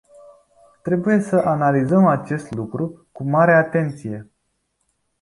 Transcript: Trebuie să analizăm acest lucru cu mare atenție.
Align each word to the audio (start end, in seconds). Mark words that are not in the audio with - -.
Trebuie 0.81 1.19
să 1.21 1.35
analizăm 1.35 2.05
acest 2.07 2.51
lucru 2.53 3.07
cu 3.11 3.23
mare 3.23 3.53
atenție. 3.53 4.31